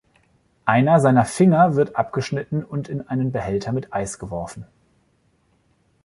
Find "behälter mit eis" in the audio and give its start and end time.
3.31-4.17